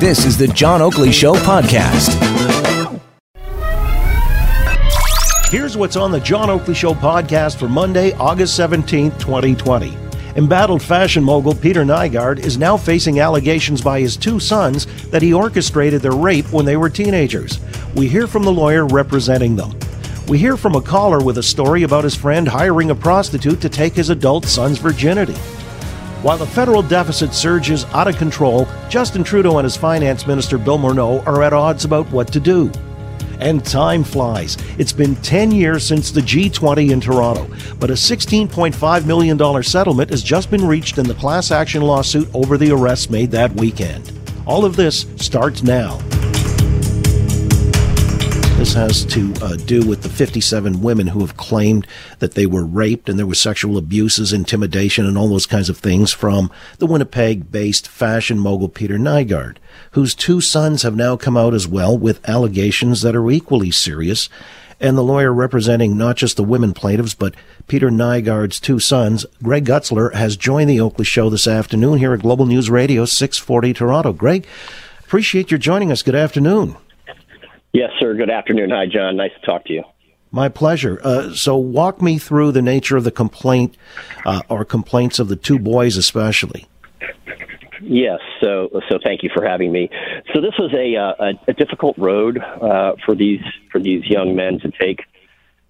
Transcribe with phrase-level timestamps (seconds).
[0.00, 2.08] This is the John Oakley Show podcast.
[5.50, 9.94] Here's what's on the John Oakley Show podcast for Monday, August 17th, 2020.
[10.36, 15.34] Embattled fashion mogul Peter Nygard is now facing allegations by his two sons that he
[15.34, 17.60] orchestrated their rape when they were teenagers.
[17.94, 19.78] We hear from the lawyer representing them.
[20.28, 23.68] We hear from a caller with a story about his friend hiring a prostitute to
[23.68, 25.36] take his adult son's virginity.
[26.22, 30.76] While the federal deficit surges out of control, Justin Trudeau and his finance minister Bill
[30.76, 32.70] Morneau are at odds about what to do.
[33.38, 34.58] And time flies.
[34.76, 40.22] It's been 10 years since the G20 in Toronto, but a $16.5 million settlement has
[40.22, 44.12] just been reached in the class action lawsuit over the arrests made that weekend.
[44.46, 45.98] All of this starts now.
[48.60, 51.86] This has to uh, do with the 57 women who have claimed
[52.18, 55.78] that they were raped and there were sexual abuses, intimidation, and all those kinds of
[55.78, 59.56] things from the Winnipeg based fashion mogul Peter Nygard,
[59.92, 64.28] whose two sons have now come out as well with allegations that are equally serious.
[64.78, 67.34] And the lawyer representing not just the women plaintiffs, but
[67.66, 72.20] Peter Nygard's two sons, Greg Gutzler, has joined the Oakley Show this afternoon here at
[72.20, 74.12] Global News Radio 640 Toronto.
[74.12, 74.46] Greg,
[74.98, 76.02] appreciate your joining us.
[76.02, 76.76] Good afternoon.
[77.72, 78.14] Yes, sir.
[78.14, 78.70] Good afternoon.
[78.70, 79.16] Hi, John.
[79.16, 79.84] Nice to talk to you.
[80.32, 81.00] My pleasure.
[81.02, 83.76] Uh, so, walk me through the nature of the complaint
[84.24, 86.66] uh, or complaints of the two boys, especially.
[87.82, 88.20] Yes.
[88.40, 89.88] So, so thank you for having me.
[90.32, 93.40] So, this was a uh, a, a difficult road uh, for these
[93.72, 95.00] for these young men to take,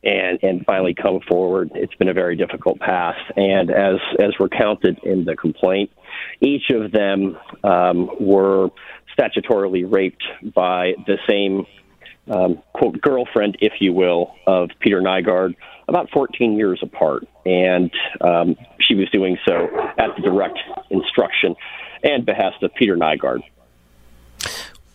[0.02, 1.70] and and finally come forward.
[1.74, 5.90] It's been a very difficult path, and as as recounted in the complaint,
[6.40, 8.68] each of them um, were
[9.18, 11.66] statutorily raped by the same
[12.30, 15.56] um, quote girlfriend, if you will, of Peter Nygard,
[15.88, 20.58] about 14 years apart, and um, she was doing so at the direct
[20.90, 21.56] instruction
[22.02, 23.40] and behest of Peter Nygard.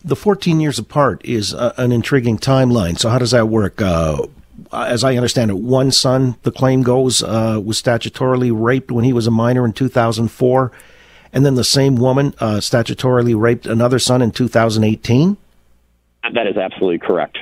[0.02, 2.98] The 14 years apart is uh, an intriguing timeline.
[2.98, 3.82] So, how does that work?
[3.82, 4.26] Uh,
[4.72, 9.12] as I understand it, one son, the claim goes, uh, was statutorily raped when he
[9.12, 10.72] was a minor in 2004,
[11.32, 15.36] and then the same woman uh, statutorily raped another son in 2018.
[16.34, 17.38] That is absolutely correct.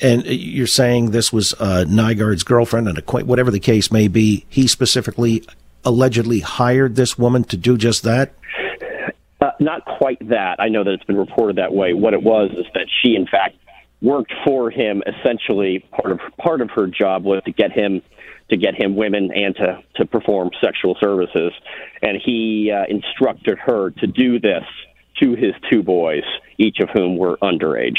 [0.00, 4.44] And you're saying this was uh, Nygard's girlfriend and acquaint- whatever the case may be.
[4.48, 5.44] He specifically
[5.84, 8.32] allegedly hired this woman to do just that.
[9.40, 10.60] Uh, not quite that.
[10.60, 11.92] I know that it's been reported that way.
[11.94, 13.56] What it was is that she, in fact,
[14.02, 15.02] worked for him.
[15.06, 18.02] Essentially, part of part of her job was to get him
[18.50, 21.52] to get him women and to to perform sexual services,
[22.02, 24.64] and he uh, instructed her to do this
[25.20, 26.24] to his two boys,
[26.58, 27.98] each of whom were underage.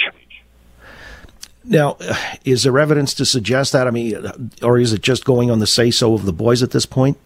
[1.64, 1.98] Now,
[2.46, 3.88] is there evidence to suggest that?
[3.88, 4.16] I mean,
[4.64, 7.18] or is it just going on the say so of the boys at this point?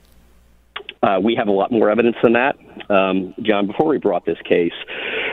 [1.01, 2.57] Uh, we have a lot more evidence than that,
[2.89, 3.67] um, John.
[3.67, 4.73] Before we brought this case,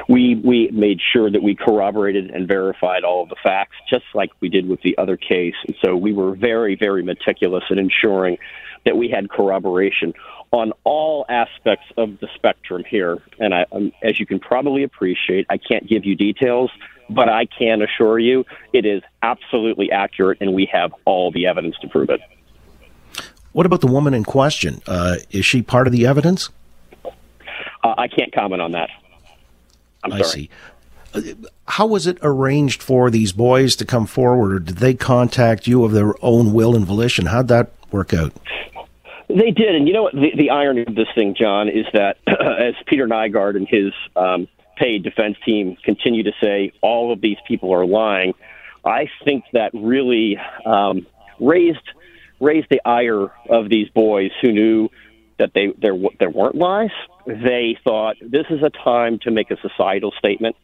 [0.09, 4.31] we we made sure that we corroborated and verified all of the facts, just like
[4.41, 5.55] we did with the other case.
[5.67, 8.39] And so we were very, very meticulous in ensuring
[8.85, 10.13] that we had corroboration
[10.53, 13.19] on all aspects of the spectrum here.
[13.39, 16.71] And I, um, as you can probably appreciate, I can't give you details,
[17.09, 21.77] but I can assure you it is absolutely accurate, and we have all the evidence
[21.83, 22.21] to prove it.
[23.53, 24.81] What about the woman in question?
[24.87, 26.51] Uh, is she part of the evidence?
[27.05, 28.91] Uh, I can't comment on that.
[30.05, 30.51] I'm I see.
[31.13, 31.21] Uh,
[31.67, 35.85] how was it arranged for these boys to come forward, or did they contact you
[35.85, 37.27] of their own will and volition?
[37.27, 38.33] How'd that work out?
[39.37, 40.15] They did, and you know what?
[40.15, 44.49] The, the irony of this thing, John, is that as Peter Nygard and his um,
[44.77, 48.35] paid defense team continue to say all of these people are lying,
[48.85, 51.07] I think that really um,
[51.39, 51.79] raised
[52.41, 54.89] raised the ire of these boys who knew
[55.39, 56.91] that they there there weren't lies.
[57.27, 60.57] They thought this is a time to make a societal statement,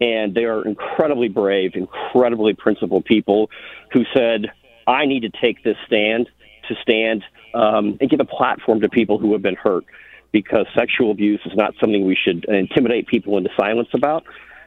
[0.00, 3.50] and they are incredibly brave, incredibly principled people
[3.92, 4.46] who said,
[4.86, 6.28] "I need to take this stand
[6.68, 9.84] to stand um, and give a platform to people who have been hurt
[10.32, 14.24] because sexual abuse is not something we should intimidate people into silence about.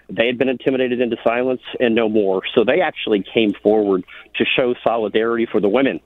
[0.09, 2.41] They had been intimidated into silence and no more.
[2.56, 4.03] So they actually came forward
[4.35, 6.01] to show solidarity for the women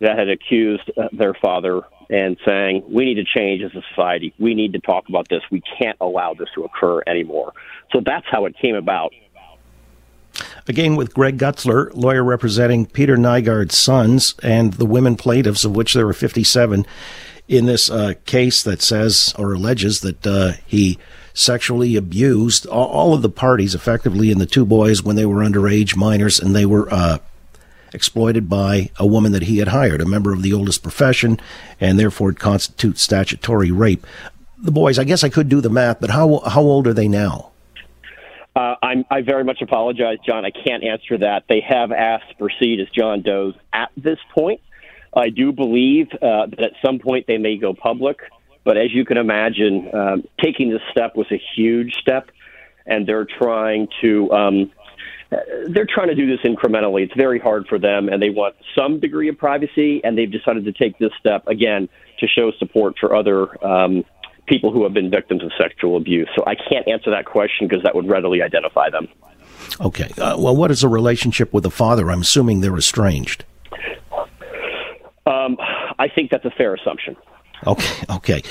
[0.00, 4.34] that had accused uh, their father and saying, we need to change as a society.
[4.38, 5.40] We need to talk about this.
[5.50, 7.52] We can't allow this to occur anymore.
[7.92, 9.12] So that's how it came about.
[10.68, 15.94] Again, with Greg Gutzler, lawyer representing Peter Nygard's sons and the women plaintiffs, of which
[15.94, 16.86] there were 57,
[17.48, 20.98] in this uh, case that says or alleges that uh, he
[21.32, 25.94] sexually abused all, of the parties effectively in the two boys when they were underage
[25.94, 27.18] minors and they were uh,
[27.92, 31.38] exploited by a woman that he had hired, a member of the oldest profession,
[31.78, 34.06] and therefore it constitutes statutory rape.
[34.58, 37.08] the boys, I guess I could do the math, but how how old are they
[37.08, 37.50] now?
[38.56, 38.74] Uh,
[39.10, 40.46] I very much apologize, John.
[40.46, 41.44] I can't answer that.
[41.46, 44.62] They have asked to proceed as John Doe's at this point.
[45.14, 48.16] I do believe uh, that at some point they may go public,
[48.64, 52.30] but as you can imagine, um, taking this step was a huge step,
[52.86, 54.72] and they're trying to um,
[55.68, 57.02] they're trying to do this incrementally.
[57.02, 60.64] It's very hard for them, and they want some degree of privacy, and they've decided
[60.64, 64.02] to take this step again to show support for other um,
[64.46, 66.28] people who have been victims of sexual abuse.
[66.36, 69.08] So I can't answer that question because that would readily identify them.
[69.80, 70.10] Okay.
[70.18, 72.10] Uh, well, what is the relationship with the father?
[72.10, 73.44] I'm assuming they're estranged.
[75.26, 75.56] Um,
[75.98, 77.16] I think that's a fair assumption.
[77.66, 78.04] Okay.
[78.10, 78.42] Okay.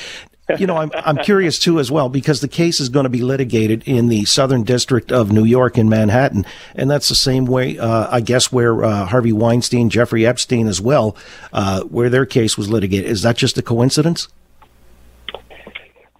[0.59, 3.21] you know, I'm I'm curious too as well because the case is going to be
[3.21, 6.45] litigated in the Southern District of New York in Manhattan,
[6.75, 10.79] and that's the same way, uh, I guess, where uh, Harvey Weinstein, Jeffrey Epstein as
[10.79, 11.17] well,
[11.51, 13.09] uh, where their case was litigated.
[13.09, 14.27] Is that just a coincidence?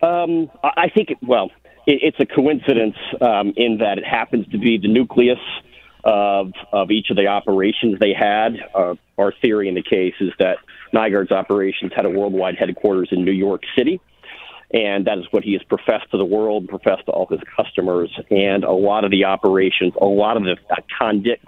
[0.06, 1.52] Um, I think, it, well,
[1.88, 5.40] it, it's a coincidence um, in that it happens to be the nucleus
[6.04, 8.58] of of each of the operations they had.
[8.76, 10.58] Uh, our theory in the case is that
[10.94, 14.00] Nygard's operations had a worldwide headquarters in New York City,
[14.72, 18.12] and that is what he has professed to the world, professed to all his customers,
[18.30, 21.44] and a lot of the operations, a lot of the uh, conduct.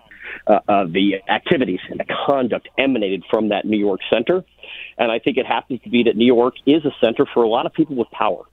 [0.48, 4.46] Uh, uh, the activities and the conduct emanated from that New York center.
[4.98, 7.50] And I think it happens to be that New York is a center for a
[7.50, 8.44] lot of people with power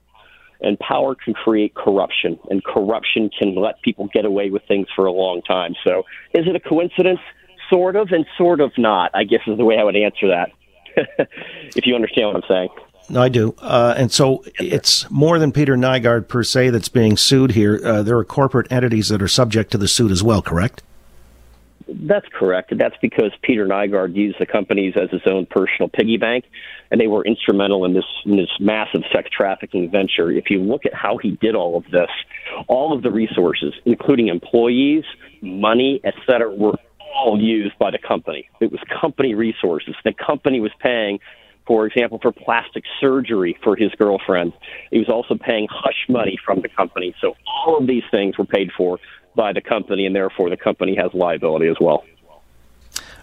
[0.61, 5.05] and power can create corruption, and corruption can let people get away with things for
[5.05, 5.75] a long time.
[5.83, 6.03] So,
[6.33, 7.19] is it a coincidence?
[7.69, 9.11] Sort of, and sort of not.
[9.13, 10.51] I guess is the way I would answer that.
[11.75, 12.69] if you understand what I'm saying.
[13.09, 13.55] No, I do.
[13.59, 17.79] Uh, and so it's more than Peter Nygard per se that's being sued here.
[17.83, 20.81] Uh, there are corporate entities that are subject to the suit as well, correct?
[21.87, 22.73] That's correct.
[22.77, 26.45] That's because Peter Nygard used the companies as his own personal piggy bank,
[26.89, 30.31] and they were instrumental in this in this massive sex trafficking venture.
[30.31, 32.09] If you look at how he did all of this,
[32.67, 35.03] all of the resources, including employees,
[35.41, 36.73] money, etc., were
[37.15, 38.49] all used by the company.
[38.59, 39.95] It was company resources.
[40.03, 41.19] The company was paying
[41.67, 44.53] for example, for plastic surgery for his girlfriend.
[44.91, 47.15] He was also paying hush money from the company.
[47.19, 48.99] So all of these things were paid for
[49.35, 52.03] by the company, and therefore the company has liability as well.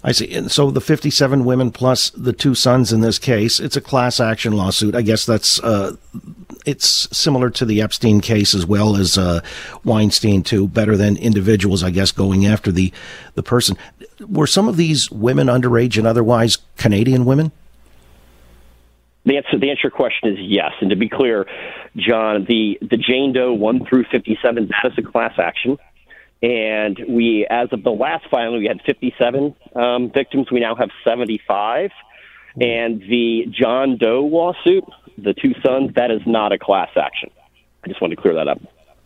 [0.04, 0.34] I see.
[0.34, 4.18] And so the 57 women plus the two sons in this case, it's a class
[4.18, 4.96] action lawsuit.
[4.96, 5.96] I guess that's uh,
[6.66, 9.40] it's similar to the Epstein case as well as uh,
[9.84, 10.66] Weinstein too.
[10.66, 12.92] Better than individuals, I guess, going after the
[13.34, 13.76] the person.
[14.28, 17.52] Were some of these women underage and otherwise Canadian women?
[19.24, 20.72] The answer, the answer to your question is yes.
[20.80, 21.46] And to be clear,
[21.96, 25.78] John, the, the Jane Doe 1 through 57, that is a class action.
[26.42, 30.50] And we, as of the last filing, we had 57 um, victims.
[30.50, 31.90] We now have 75.
[32.60, 34.84] And the John Doe lawsuit,
[35.16, 37.30] the two sons, that is not a class action.
[37.84, 38.60] I just wanted to clear that up.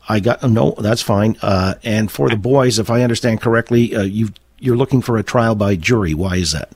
[0.08, 1.36] I got no, that's fine.
[1.42, 4.28] Uh, and for the boys, if I understand correctly, uh, you
[4.58, 6.14] you're looking for a trial by jury.
[6.14, 6.70] Why is that?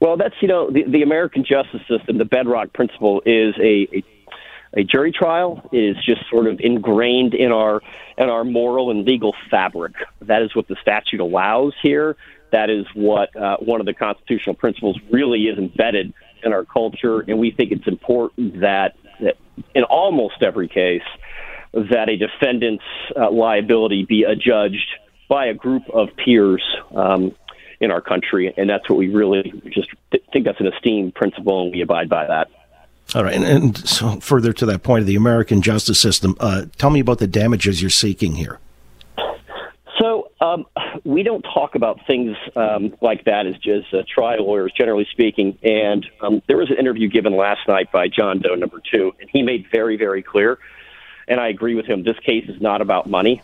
[0.00, 2.18] Well, that's you know the, the American justice system.
[2.18, 4.04] The bedrock principle is a, a
[4.74, 7.80] a jury trial is just sort of ingrained in our
[8.16, 9.94] in our moral and legal fabric.
[10.22, 12.16] That is what the statute allows here.
[12.50, 16.12] That is what uh, one of the constitutional principles really is embedded
[16.42, 19.36] in our culture, and we think it's important that, that
[19.74, 21.02] in almost every case
[21.72, 22.84] that a defendant's
[23.16, 24.88] uh, liability be adjudged
[25.28, 26.62] by a group of peers
[26.94, 27.34] um,
[27.80, 31.64] in our country, and that's what we really just th- think that's an esteemed principle,
[31.64, 32.48] and we abide by that.
[33.14, 36.66] All right, and, and so further to that point of the American justice system, uh,
[36.76, 38.58] tell me about the damages you're seeking here.
[39.98, 40.66] So um,
[41.04, 45.58] we don't talk about things um, like that as just uh, trial lawyers, generally speaking.
[45.62, 49.30] And um, there was an interview given last night by John Doe, number two, and
[49.32, 50.58] he made very, very clear,
[51.26, 52.04] and I agree with him.
[52.04, 53.40] This case is not about money,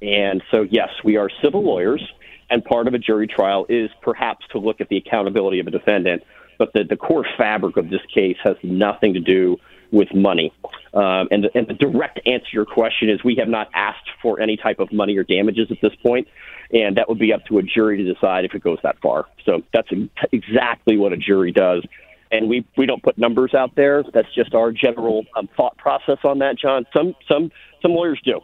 [0.00, 2.08] and so yes, we are civil lawyers,
[2.50, 5.72] and part of a jury trial is perhaps to look at the accountability of a
[5.72, 6.22] defendant
[6.58, 9.56] but the, the core fabric of this case has nothing to do
[9.90, 10.52] with money.
[10.92, 14.40] Um, and, and the direct answer to your question is we have not asked for
[14.40, 16.28] any type of money or damages at this point,
[16.72, 19.26] and that would be up to a jury to decide if it goes that far.
[19.44, 19.88] So that's
[20.32, 21.84] exactly what a jury does.
[22.30, 24.02] And we, we don't put numbers out there.
[24.12, 26.84] That's just our general um, thought process on that, John.
[26.92, 27.50] Some some
[27.80, 28.40] some lawyers do.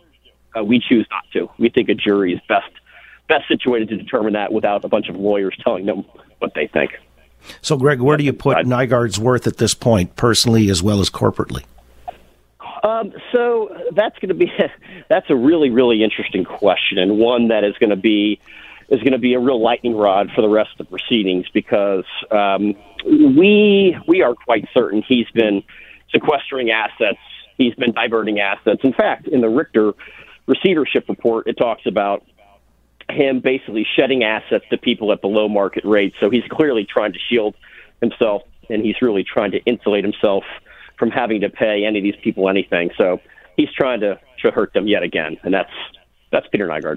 [0.57, 1.51] Uh, we choose not to.
[1.59, 2.71] We think a jury is best
[3.29, 6.05] best situated to determine that without a bunch of lawyers telling them
[6.39, 6.93] what they think.
[7.61, 11.11] So, Greg, where do you put Nygard's worth at this point, personally as well as
[11.11, 11.65] corporately?
[12.83, 14.53] Um, so that's going to be
[15.09, 18.39] that's a really really interesting question and one that is going to be
[18.91, 22.05] is going to be a real lightning rod for the rest of the proceedings because
[22.31, 22.75] um,
[23.07, 25.63] we we are quite certain he's been
[26.15, 27.19] sequestering assets.
[27.59, 28.81] He's been diverting assets.
[28.85, 29.93] In fact, in the Richter
[30.47, 32.25] receivership report, it talks about
[33.15, 36.17] him basically shedding assets to people at below market rates.
[36.21, 37.55] So he's clearly trying to shield
[38.01, 40.45] himself, and he's really trying to insulate himself
[40.99, 42.91] from having to pay any of these people anything.
[42.97, 43.21] So
[43.57, 45.73] he's trying to, to hurt them yet again, and that's
[46.31, 46.97] that's Peter Nygard.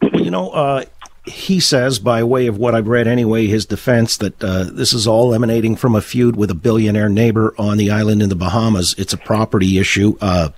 [0.00, 0.84] Well, you know, uh,
[1.24, 5.06] he says, by way of what I've read anyway, his defense that uh, this is
[5.06, 8.94] all emanating from a feud with a billionaire neighbor on the island in the Bahamas.
[8.98, 10.16] It's a property issue.
[10.20, 10.48] Uh,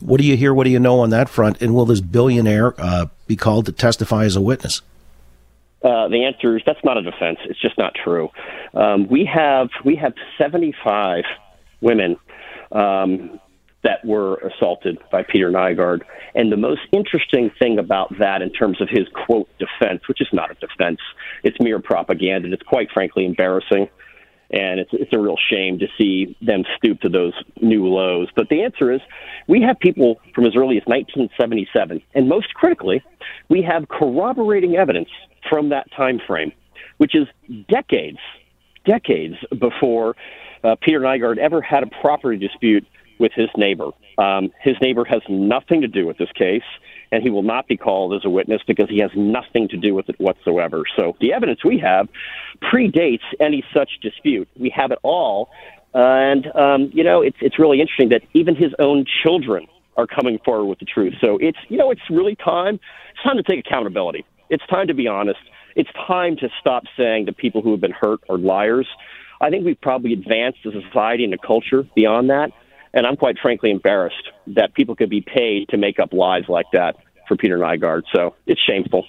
[0.00, 0.52] what do you hear?
[0.52, 1.60] What do you know on that front?
[1.62, 4.82] And will this billionaire uh, be called to testify as a witness?
[5.82, 7.38] Uh, the answer is that's not a defense.
[7.44, 8.28] It's just not true.
[8.74, 11.24] Um, we have we have 75
[11.80, 12.16] women
[12.72, 13.40] um,
[13.82, 16.02] that were assaulted by Peter Nygard.
[16.34, 20.28] And the most interesting thing about that, in terms of his quote defense, which is
[20.32, 21.00] not a defense,
[21.42, 23.88] it's mere propaganda, and it's quite frankly embarrassing.
[24.52, 28.28] And it's, it's a real shame to see them stoop to those new lows.
[28.34, 29.00] But the answer is
[29.46, 32.02] we have people from as early as 1977.
[32.14, 33.02] And most critically,
[33.48, 35.08] we have corroborating evidence
[35.48, 36.52] from that time frame,
[36.98, 37.28] which is
[37.68, 38.18] decades,
[38.84, 40.16] decades before
[40.64, 42.86] uh, Peter Nygard ever had a property dispute
[43.18, 43.90] with his neighbor.
[44.18, 46.62] Um, his neighbor has nothing to do with this case,
[47.12, 49.94] and he will not be called as a witness because he has nothing to do
[49.94, 50.84] with it whatsoever.
[50.96, 52.08] So the evidence we have
[52.62, 54.48] predates any such dispute.
[54.58, 55.50] We have it all,
[55.94, 60.38] and um, you know it's it's really interesting that even his own children are coming
[60.44, 61.14] forward with the truth.
[61.20, 62.80] So it's you know it's really time.
[63.12, 64.24] It's time to take accountability.
[64.48, 65.40] It's time to be honest.
[65.76, 68.88] It's time to stop saying to people who have been hurt are liars.
[69.40, 72.52] I think we've probably advanced as a society and a culture beyond that.
[72.92, 76.66] And I'm quite frankly embarrassed that people could be paid to make up lies like
[76.72, 76.96] that
[77.28, 78.02] for Peter Nygard.
[78.12, 79.06] So it's shameful.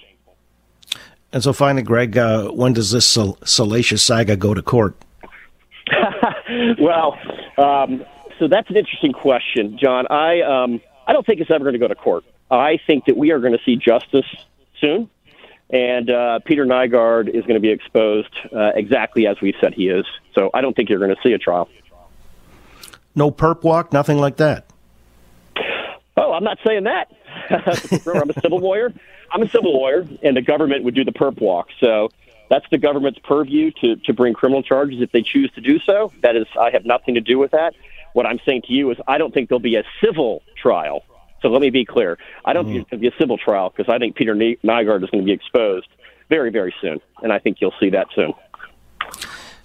[1.32, 4.94] And so finally, Greg, uh, when does this sal- salacious saga go to court?
[6.78, 7.18] well,
[7.56, 8.04] um,
[8.38, 10.06] so that's an interesting question, John.
[10.10, 12.24] I um, I don't think it's ever going to go to court.
[12.50, 14.26] I think that we are going to see justice
[14.80, 15.08] soon,
[15.70, 19.88] and uh, Peter Nygard is going to be exposed uh, exactly as we said he
[19.88, 20.04] is.
[20.34, 21.68] So I don't think you're going to see a trial.
[23.14, 24.66] No perp walk, nothing like that.
[26.16, 27.10] Oh, I'm not saying that.
[28.06, 28.92] Remember, I'm a civil lawyer.
[29.30, 31.68] I'm a civil lawyer, and the government would do the perp walk.
[31.80, 32.10] So
[32.50, 36.12] that's the government's purview to, to bring criminal charges if they choose to do so.
[36.22, 37.74] That is, I have nothing to do with that.
[38.12, 41.02] What I'm saying to you is, I don't think there'll be a civil trial.
[41.40, 42.18] So let me be clear.
[42.44, 42.74] I don't mm.
[42.74, 45.32] think there'll be a civil trial because I think Peter Nygard is going to be
[45.32, 45.88] exposed
[46.28, 48.32] very, very soon, and I think you'll see that soon.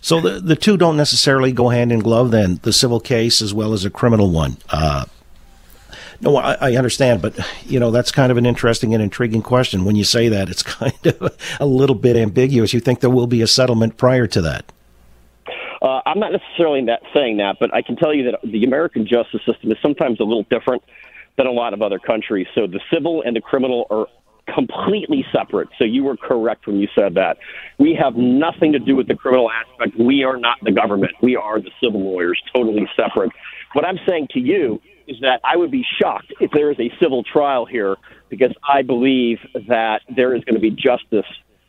[0.08, 2.32] So the the two don't necessarily go hand in glove.
[2.32, 4.56] Then the civil case as well as a criminal one.
[4.70, 5.04] Uh,
[6.22, 9.84] no, I, I, understand, but you know that's kind of an interesting and intriguing question.
[9.84, 12.74] When you say that, it's kind of a little bit ambiguous.
[12.74, 14.72] You think there will be a settlement prior to that?
[15.82, 19.06] Uh, I'm not necessarily that saying that, but I can tell you that the American
[19.06, 20.84] justice system is sometimes a little different
[21.36, 22.48] than a lot of other countries.
[22.56, 24.08] So the civil and the criminal are
[24.54, 25.70] completely separate.
[25.78, 27.38] So you were correct when you said that.
[27.78, 30.00] We have nothing to do with the criminal aspect.
[30.00, 31.14] We are not the government.
[31.22, 33.32] We are the civil lawyers, totally separate.
[33.74, 36.92] What I'm saying to you is that I would be shocked if there is a
[37.02, 37.96] civil trial here
[38.30, 41.26] because I believe that there is going to be justice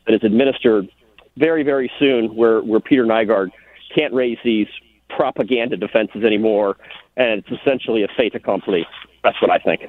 [0.06, 0.88] that is administered
[1.36, 3.50] very, very soon where, where Peter Nygard
[3.94, 4.66] can't raise these
[5.08, 6.76] propaganda defenses anymore,
[7.16, 8.86] and it's essentially a fait accompli.
[9.22, 9.82] That's what I think.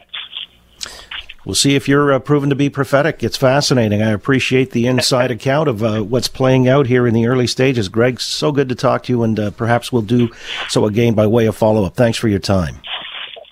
[1.49, 3.23] We'll see if you're uh, proven to be prophetic.
[3.23, 4.03] It's fascinating.
[4.03, 7.89] I appreciate the inside account of uh, what's playing out here in the early stages.
[7.89, 10.29] Greg, so good to talk to you, and uh, perhaps we'll do
[10.67, 11.95] so again by way of follow up.
[11.95, 12.75] Thanks for your time.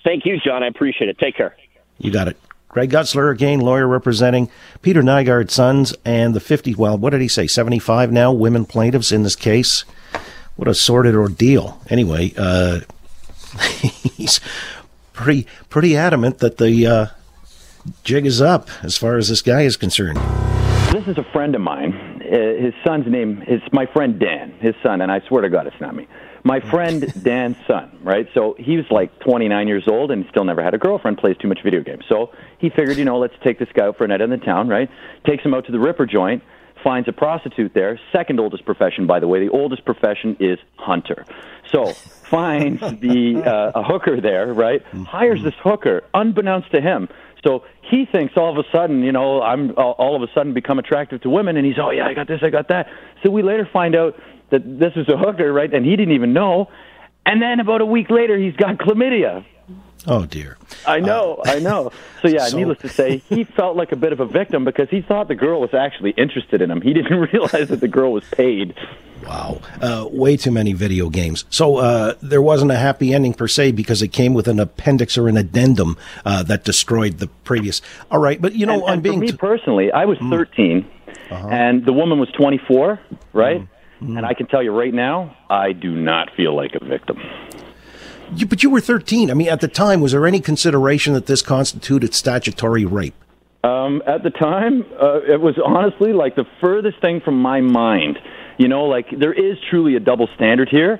[0.04, 0.62] Thank you, John.
[0.62, 1.18] I appreciate it.
[1.18, 1.58] Take care.
[1.98, 2.38] You got it.
[2.70, 4.52] Greg Gutzler, again, lawyer representing
[4.84, 9.12] Peter Nygard's sons and the 50, well, what did he say, 75 now women plaintiffs
[9.12, 9.86] in this case?
[10.56, 11.82] What a sordid ordeal.
[11.90, 12.82] Anyway, uh,
[13.80, 14.40] he's
[15.14, 17.08] pretty pretty adamant that the uh,
[18.04, 20.18] jig is up as far as this guy is concerned.
[20.92, 22.22] This is a friend of mine.
[22.22, 25.68] Uh, his son's name is my friend Dan, his son, and I swear to God
[25.68, 26.08] it's not me.
[26.44, 28.28] My friend Dan's son, right?
[28.34, 31.48] So he was like 29 years old and still never had a girlfriend, plays too
[31.48, 32.06] much video games.
[32.08, 34.38] So he figured, you know, let's take this guy out for a night in the
[34.38, 34.90] town, right?
[35.26, 36.42] Takes him out to the Ripper joint,
[36.84, 38.00] finds a prostitute there.
[38.14, 39.46] Second oldest profession, by the way.
[39.46, 41.26] The oldest profession is hunter.
[41.70, 41.88] So
[42.30, 44.82] finds the uh, a hooker there, right?
[45.06, 47.10] Hires this hooker, unbeknownst to him.
[47.46, 50.80] So he thinks all of a sudden, you know, I'm all of a sudden become
[50.80, 52.88] attractive to women, and he's, oh yeah, I got this, I got that.
[53.24, 54.16] So we later find out
[54.52, 55.74] that this is a hooker, right?
[55.74, 56.68] And he didn't even know.
[57.26, 59.46] And then about a week later, he's got chlamydia.
[60.08, 60.58] Oh dear.
[60.86, 61.92] I know, uh, I know.
[62.22, 62.58] So yeah, so...
[62.58, 65.36] needless to say, he felt like a bit of a victim because he thought the
[65.36, 66.82] girl was actually interested in him.
[66.82, 68.74] He didn't realize that the girl was paid.
[69.26, 71.44] Wow, uh, way too many video games.
[71.50, 75.18] So uh, there wasn't a happy ending per se because it came with an appendix
[75.18, 77.82] or an addendum uh, that destroyed the previous.
[78.10, 80.30] All right, but you know, and, I'm being for me t- personally, I was mm.
[80.30, 80.90] 13,
[81.30, 81.48] uh-huh.
[81.50, 83.00] and the woman was 24,
[83.34, 83.62] right?
[83.62, 83.68] Mm.
[84.02, 84.18] Mm.
[84.18, 87.20] And I can tell you right now, I do not feel like a victim.
[88.36, 89.32] You, but you were 13.
[89.32, 93.16] I mean, at the time, was there any consideration that this constituted statutory rape?
[93.64, 98.20] Um, at the time, uh, it was honestly like the furthest thing from my mind.
[98.58, 101.00] You know, like there is truly a double standard here.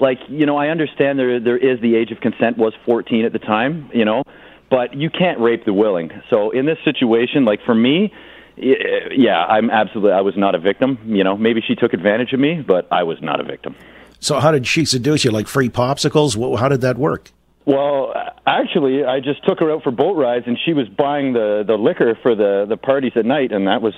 [0.00, 3.32] Like, you know, I understand there there is the age of consent was 14 at
[3.32, 3.90] the time.
[3.92, 4.22] You know,
[4.70, 6.10] but you can't rape the willing.
[6.30, 8.12] So in this situation, like for me,
[8.56, 10.12] yeah, I'm absolutely.
[10.12, 10.98] I was not a victim.
[11.06, 13.76] You know, maybe she took advantage of me, but I was not a victim.
[14.20, 15.30] So how did she seduce you?
[15.30, 16.58] Like free popsicles?
[16.58, 17.30] How did that work?
[17.64, 18.14] Well,
[18.46, 21.76] actually, I just took her out for boat rides, and she was buying the the
[21.76, 23.94] liquor for the the parties at night, and that was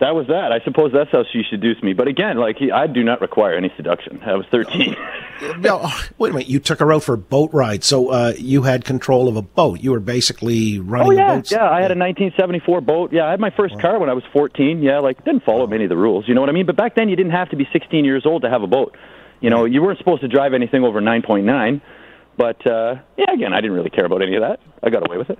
[0.00, 0.52] that was that.
[0.52, 1.92] I suppose that's how she seduced me.
[1.92, 4.20] But again, like I do not require any seduction.
[4.22, 4.96] I was thirteen.
[5.58, 6.48] no, wait a minute.
[6.48, 9.80] You took her out for boat rides, so uh, you had control of a boat.
[9.80, 11.08] You were basically running.
[11.08, 11.50] Oh yeah, boats.
[11.52, 11.64] yeah.
[11.64, 13.12] I had a 1974 boat.
[13.12, 14.82] Yeah, I had my first car when I was 14.
[14.82, 16.28] Yeah, like didn't follow many of the rules.
[16.28, 16.66] You know what I mean?
[16.66, 18.96] But back then, you didn't have to be 16 years old to have a boat.
[19.40, 21.80] You know, you weren't supposed to drive anything over 9.9.
[22.36, 24.60] But uh, yeah, again, I didn't really care about any of that.
[24.82, 25.38] I got away with it.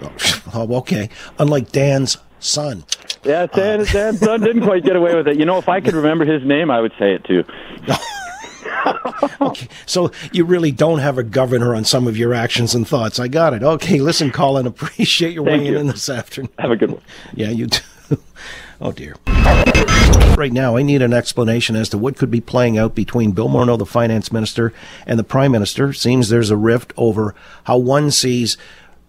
[0.56, 1.08] Oh, okay.
[1.38, 2.84] Unlike Dan's son.
[3.24, 5.36] Yeah, Dan, uh, Dan's son didn't quite get away with it.
[5.36, 7.42] You know, if I could remember his name, I would say it too.
[9.40, 13.18] okay, so you really don't have a governor on some of your actions and thoughts.
[13.18, 13.62] I got it.
[13.64, 15.78] Okay, listen, Colin, appreciate your Thank weighing you.
[15.80, 16.50] in this afternoon.
[16.58, 17.02] Have a good one.
[17.34, 17.82] Yeah, you too.
[18.80, 19.16] Oh dear.
[20.36, 23.48] Right now, I need an explanation as to what could be playing out between Bill
[23.48, 24.72] Morneau, the finance minister,
[25.06, 25.92] and the prime minister.
[25.92, 28.56] Seems there's a rift over how one sees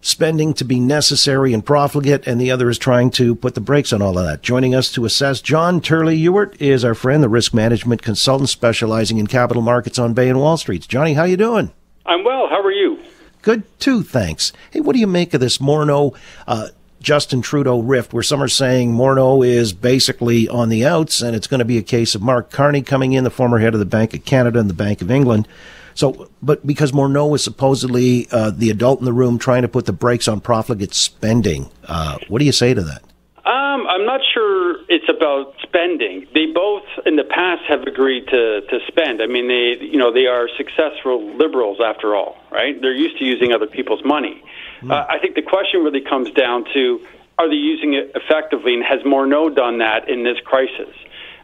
[0.02, 3.92] spending to be necessary and profligate, and the other is trying to put the brakes
[3.92, 4.44] on all of that.
[4.44, 9.18] Joining us to assess, John Turley Ewart is our friend, the risk management consultant specializing
[9.18, 10.86] in capital markets on Bay and Wall Streets.
[10.86, 11.72] Johnny, how you doing?
[12.06, 12.50] I'm well.
[12.50, 13.00] How are you?
[13.42, 14.54] Good too, thanks.
[14.70, 16.16] Hey, what do you make of this Morneau
[16.48, 16.68] uh,
[17.06, 21.48] Justin Trudeau rift, where some are saying Morneau is basically on the outs, and it's
[21.48, 23.86] going to be a case of Mark Carney coming in, the former head of the
[23.86, 25.48] Bank of Canada and the Bank of England,
[25.96, 29.86] so, but because Morneau is supposedly uh, the adult in the room trying to put
[29.86, 33.02] the brakes on profligate spending, uh, what do you say to that?
[33.46, 36.28] Um, I'm not sure it's about spending.
[36.34, 39.22] They both, in the past, have agreed to, to spend.
[39.22, 42.80] I mean, they you know they are successful liberals after all, right?
[42.82, 44.44] They're used to using other people's money.
[44.92, 47.02] Uh, I think the question really comes down to:
[47.38, 48.74] Are they using it effectively?
[48.74, 50.94] And has Morneau done that in this crisis?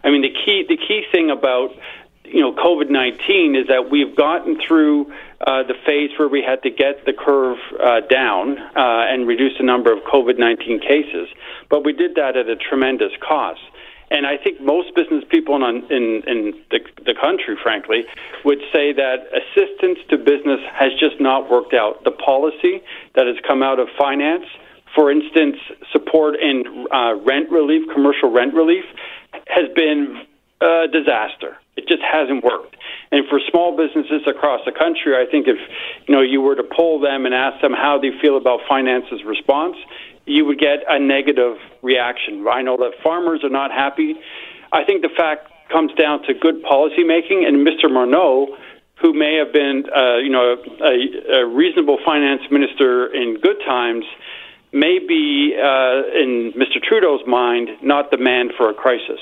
[0.04, 1.72] I mean, the key the key thing about
[2.24, 5.12] you know COVID nineteen is that we've gotten through
[5.46, 9.58] uh, the phase where we had to get the curve uh, down uh, and reduce
[9.58, 11.28] the number of COVID nineteen cases,
[11.70, 13.62] but we did that at a tremendous cost.
[14.12, 18.04] And I think most business people in, in, in the, the country, frankly,
[18.44, 22.04] would say that assistance to business has just not worked out.
[22.04, 22.84] The policy
[23.16, 24.44] that has come out of finance,
[24.94, 25.56] for instance,
[25.94, 28.84] support in uh, rent relief, commercial rent relief,
[29.48, 30.28] has been
[30.60, 31.56] a disaster.
[31.78, 32.76] It just hasn't worked.
[33.12, 35.58] And for small businesses across the country, I think if
[36.08, 39.24] you know you were to poll them and ask them how they feel about finance's
[39.24, 39.78] response,
[40.26, 42.46] you would get a negative reaction.
[42.48, 44.16] I know that farmers are not happy.
[44.72, 47.90] I think the fact comes down to good policy making, and Mr.
[47.90, 48.58] Morneau,
[49.02, 54.06] who may have been, uh, you know, a, a, reasonable finance minister in good times,
[54.72, 56.82] may be, uh, in Mr.
[56.82, 59.20] Trudeau's mind, not the man for a crisis.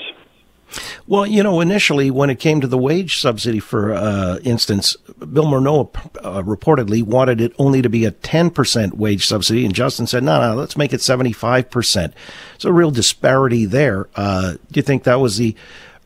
[1.10, 5.44] Well, you know, initially when it came to the wage subsidy, for uh, instance, Bill
[5.44, 5.90] Morneau
[6.22, 10.40] uh, reportedly wanted it only to be a 10% wage subsidy, and Justin said, no,
[10.40, 12.12] no, let's make it 75%.
[12.58, 14.08] So a real disparity there.
[14.14, 15.56] Uh, do you think that was the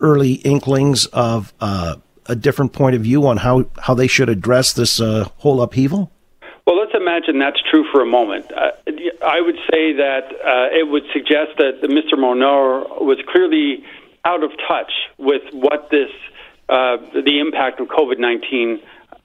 [0.01, 4.73] early inklings of uh, a different point of view on how, how they should address
[4.73, 6.11] this uh, whole upheaval?
[6.67, 8.51] Well, let's imagine that's true for a moment.
[8.51, 8.71] Uh,
[9.23, 10.31] I would say that
[10.73, 12.19] it would suggest that Mr.
[12.19, 13.85] Morneau was clearly
[14.25, 16.11] out of touch with what this
[16.69, 18.81] uh, the impact of COVID nineteen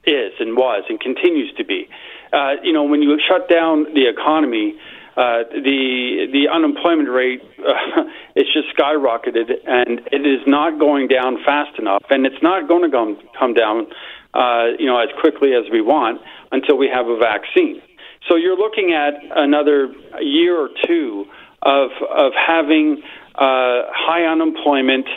[0.05, 1.87] is and was and continues to be.
[2.31, 4.75] Uh, you know, when you shut down the economy,
[5.17, 8.03] uh, the the unemployment rate uh,
[8.35, 12.83] is just skyrocketed, and it is not going down fast enough, and it's not going
[12.83, 13.87] to come come down,
[14.33, 17.81] uh, you know, as quickly as we want until we have a vaccine.
[18.29, 21.25] So you're looking at another year or two
[21.63, 23.01] of of having
[23.35, 25.07] high unemployment,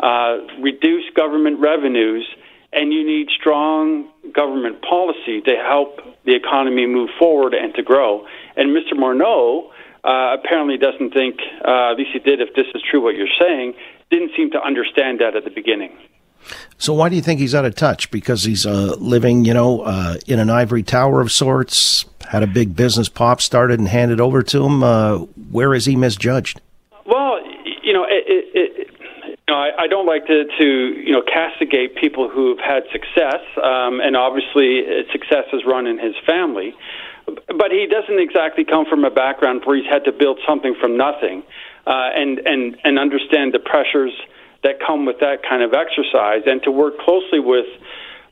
[0.00, 2.26] uh, reduced government revenues,
[2.72, 8.26] and you need strong government policy to help the economy move forward and to grow.
[8.56, 8.92] And Mr.
[8.92, 9.70] Morneau
[10.04, 13.26] uh, apparently doesn't think, uh, at least he did, if this is true what you're
[13.40, 13.74] saying,
[14.10, 15.96] didn't seem to understand that at the beginning.
[16.78, 18.10] So why do you think he's out of touch?
[18.10, 22.06] Because he's uh, living, you know, uh, in an ivory tower of sorts.
[22.28, 24.82] Had a big business pop started and handed over to him.
[24.82, 25.18] Uh,
[25.50, 26.60] where is he misjudged?
[27.06, 27.38] Well,
[28.28, 28.90] it,
[29.24, 33.42] you know, I, I don't like to, to you know castigate people who've had success,
[33.56, 36.74] um, and obviously uh, success has run in his family.
[37.26, 40.96] But he doesn't exactly come from a background where he's had to build something from
[40.96, 41.42] nothing,
[41.86, 44.12] uh, and and and understand the pressures
[44.64, 47.66] that come with that kind of exercise and to work closely with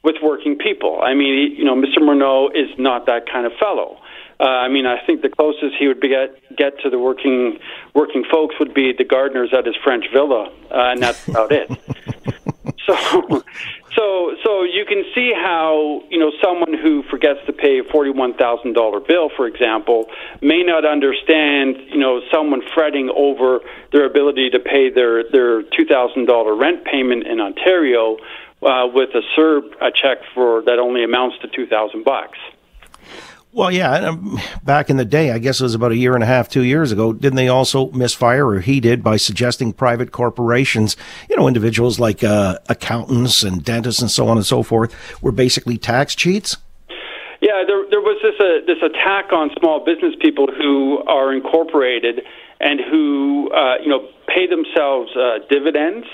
[0.02, 1.00] with working people.
[1.02, 1.98] I mean, you know, Mr.
[1.98, 3.98] Morneau is not that kind of fellow.
[4.38, 7.58] Uh, I mean, I think the closest he would be get get to the working
[7.94, 11.70] working folks would be the gardeners at his French villa, uh, and that's about it.
[12.86, 13.42] so,
[13.96, 18.34] so, so you can see how you know someone who forgets to pay a forty-one
[18.34, 20.10] thousand dollar bill, for example,
[20.42, 23.60] may not understand you know someone fretting over
[23.92, 28.18] their ability to pay their their two thousand dollar rent payment in Ontario
[28.62, 32.38] uh, with a CERB a check for that only amounts to two thousand bucks.
[33.56, 33.90] Well, yeah.
[33.92, 36.46] Um, back in the day, I guess it was about a year and a half,
[36.46, 37.14] two years ago.
[37.14, 40.94] Didn't they also misfire, or he did, by suggesting private corporations,
[41.30, 45.32] you know, individuals like uh, accountants and dentists and so on and so forth, were
[45.32, 46.58] basically tax cheats?
[47.40, 52.20] Yeah, there, there was this uh, this attack on small business people who are incorporated
[52.60, 56.06] and who uh, you know pay themselves uh, dividends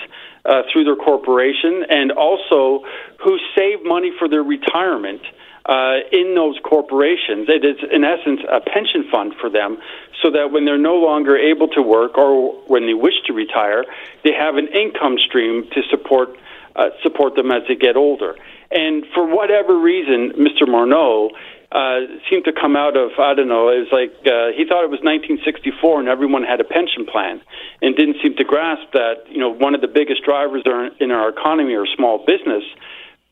[0.44, 2.84] uh, through their corporation, and also
[3.18, 5.22] who save money for their retirement
[5.66, 7.48] uh, in those corporations.
[7.48, 9.78] It is, in essence, a pension fund for them
[10.22, 13.84] so that when they're no longer able to work or when they wish to retire,
[14.24, 16.36] they have an income stream to support,
[16.76, 18.36] uh, support them as they get older.
[18.70, 20.66] And for whatever reason, Mr.
[20.66, 21.30] Morneau
[21.72, 23.68] uh, seemed to come out of I don't know.
[23.68, 27.40] It was like uh, he thought it was 1964 and everyone had a pension plan,
[27.80, 30.64] and didn't seem to grasp that you know one of the biggest drivers
[31.00, 32.64] in our economy are small business,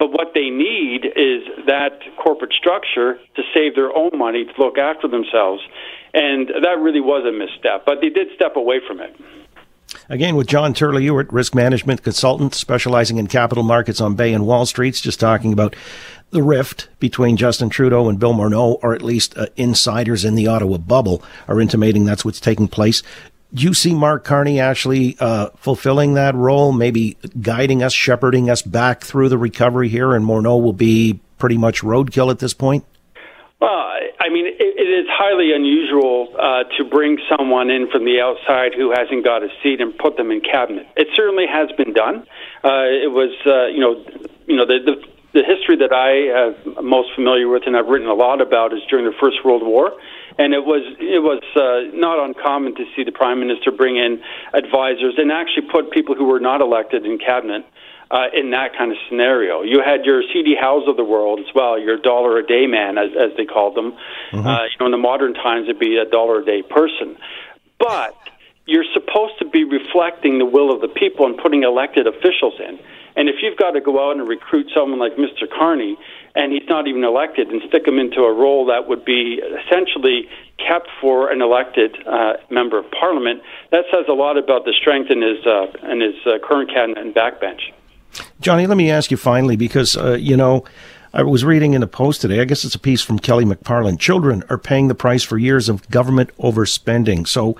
[0.01, 4.79] but what they need is that corporate structure to save their own money to look
[4.79, 5.63] after themselves.
[6.15, 9.15] And that really was a misstep, but they did step away from it.
[10.09, 14.65] Again, with John Turley risk management consultant specializing in capital markets on Bay and Wall
[14.65, 15.77] Streets, just talking about
[16.31, 20.47] the rift between Justin Trudeau and Bill Morneau, or at least uh, insiders in the
[20.47, 23.03] Ottawa bubble are intimating that's what's taking place
[23.53, 28.63] do you see Mark Carney actually uh, fulfilling that role, maybe guiding us, shepherding us
[28.63, 32.85] back through the recovery here, and Morneau will be pretty much roadkill at this point?
[33.61, 38.21] Well, I mean, it, it is highly unusual uh, to bring someone in from the
[38.21, 40.87] outside who hasn't got a seat and put them in cabinet.
[40.97, 42.27] It certainly has been done.
[42.63, 44.05] Uh, it was, uh, you know,
[44.47, 48.09] you know, the, the the history that I am most familiar with and I've written
[48.09, 49.93] a lot about is during the First World War
[50.39, 54.23] and it was it was uh, not uncommon to see the prime minister bring in
[54.55, 57.65] advisors and actually put people who were not elected in cabinet
[58.11, 59.63] uh, in that kind of scenario.
[59.63, 60.57] You had your C.D.
[60.61, 63.77] Howes of the world as well, your dollar a day man, as, as they called
[63.77, 63.93] them.
[64.33, 64.47] Mm-hmm.
[64.47, 67.17] Uh, you know, in the modern times, it'd be a dollar a day person.
[67.79, 68.17] But
[68.67, 72.79] you're supposed to be reflecting the will of the people and putting elected officials in.
[73.17, 75.49] And if you've got to go out and recruit someone like Mr.
[75.49, 75.97] Carney,
[76.35, 80.29] and he's not even elected, and stick him into a role that would be essentially
[80.59, 85.11] kept for an elected uh, member of parliament, that says a lot about the strength
[85.11, 87.73] in his uh, in his uh, current cabinet and backbench.
[88.41, 90.65] Johnny, let me ask you finally, because uh, you know.
[91.13, 93.99] I was reading in the Post today, I guess it's a piece from Kelly McParland.
[93.99, 97.27] Children are paying the price for years of government overspending.
[97.27, 97.57] So,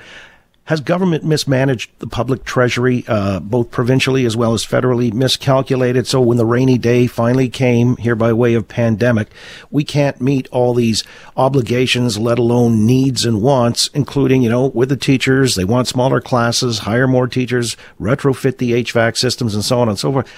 [0.65, 6.07] has government mismanaged the public treasury, uh, both provincially as well as federally, miscalculated?
[6.07, 9.29] So when the rainy day finally came here by way of pandemic,
[9.71, 11.03] we can't meet all these
[11.37, 16.21] obligations, let alone needs and wants, including, you know, with the teachers, they want smaller
[16.21, 20.33] classes, hire more teachers, retrofit the HVAC systems and so on and so forth.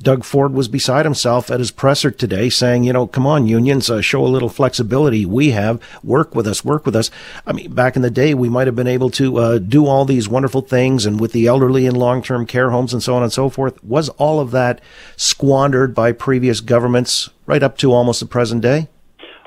[0.00, 3.90] Doug Ford was beside himself at his presser today saying, you know, come on, unions,
[3.90, 5.26] uh, show a little flexibility.
[5.26, 7.10] We have, work with us, work with us.
[7.46, 10.04] I mean, back in the day, we might have been able to uh, do all
[10.04, 13.22] these wonderful things and with the elderly in long term care homes and so on
[13.22, 13.82] and so forth.
[13.82, 14.80] Was all of that
[15.16, 18.88] squandered by previous governments right up to almost the present day?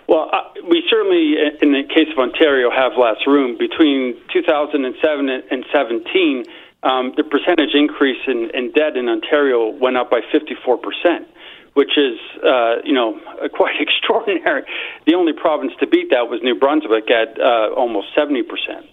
[0.08, 3.58] Well, uh, we certainly, in the case of Ontario, have less room.
[3.58, 6.46] Between 2007 and 17,
[6.84, 11.28] um, the percentage increase in, in debt in Ontario went up by 54 percent
[11.74, 13.20] which is, uh, you know,
[13.54, 14.63] quite extraordinary.
[15.06, 18.86] The only province to beat that was New Brunswick at uh, almost 70 percent.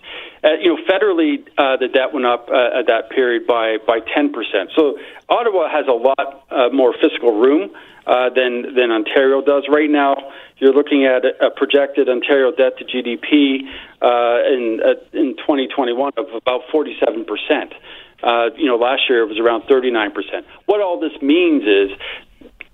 [0.44, 3.98] Uh, you know, federally, uh, the debt went up uh, at that period by by
[4.14, 4.70] 10 percent.
[4.76, 4.98] So
[5.28, 7.70] Ottawa has a lot uh, more fiscal room
[8.08, 9.64] uh, than than Ontario does.
[9.68, 10.16] Right now,
[10.56, 13.68] you're looking at a projected Ontario debt to GDP
[14.00, 17.74] uh, in uh, in 2021 of about 47 percent.
[18.22, 20.46] Uh, you know, last year it was around 39 percent.
[20.64, 21.90] What all this means is,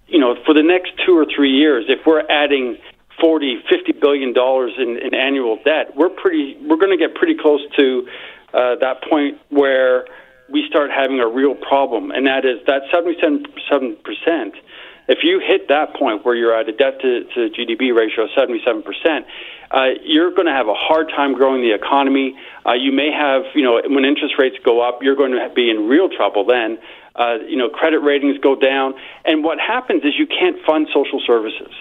[0.06, 2.78] you know, for the next two or three years, if we're adding
[3.20, 7.34] 40, 50 billion dollars in, in annual debt, we're pretty, we're going to get pretty
[7.34, 8.08] close to
[8.54, 10.06] uh, that point where
[10.48, 14.54] we start having a real problem, and that is that 77 percent
[15.08, 18.30] if you hit that point where you're at a debt to, to GDP ratio of
[18.30, 19.24] 77%,
[19.70, 22.36] uh, you're going to have a hard time growing the economy.
[22.64, 25.70] Uh, you may have, you know, when interest rates go up, you're going to be
[25.70, 26.78] in real trouble then.
[27.16, 28.94] Uh, you know, credit ratings go down.
[29.24, 31.72] And what happens is you can't fund social services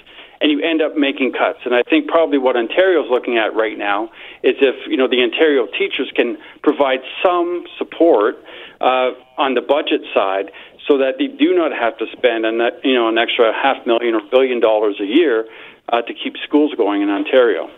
[0.42, 1.60] and you end up making cuts.
[1.64, 4.12] And I think probably what Ontario's looking at right now
[4.44, 8.44] is if you know the Ontario teachers can provide some support
[8.82, 10.52] uh, on the budget side
[10.88, 14.16] so that they do not have to spend an, you know, an extra half million
[14.16, 15.48] or billion dollars a year
[15.90, 17.70] uh, to keep schools going in Ontario.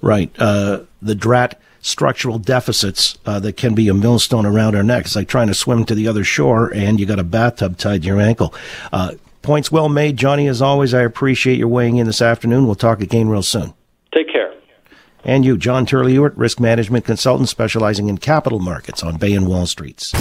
[0.00, 0.30] Right.
[0.38, 5.28] Uh, the DRAT structural deficits uh, that can be a millstone around our necks, like
[5.28, 8.20] trying to swim to the other shore and you got a bathtub tied to your
[8.20, 8.54] ankle.
[8.92, 9.12] Uh,
[9.42, 10.46] points well made, Johnny.
[10.48, 12.66] As always, I appreciate your weighing in this afternoon.
[12.66, 13.74] We'll talk again real soon.
[14.14, 14.54] Take care.
[15.24, 19.46] And you, John Turley Ewart, risk management consultant specializing in capital markets on Bay and
[19.46, 20.12] Wall Streets.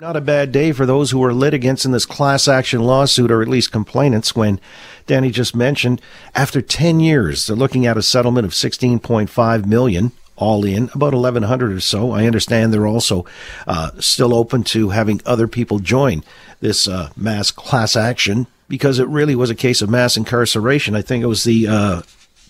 [0.00, 3.42] Not a bad day for those who are litigants in this class action lawsuit, or
[3.42, 4.60] at least complainants, when
[5.08, 6.00] Danny just mentioned
[6.36, 11.72] after 10 years, they're looking at a settlement of 16.5 million all in, about 1,100
[11.72, 12.12] or so.
[12.12, 13.26] I understand they're also
[13.66, 16.22] uh, still open to having other people join
[16.60, 20.94] this uh, mass class action because it really was a case of mass incarceration.
[20.94, 22.02] I think it was the uh,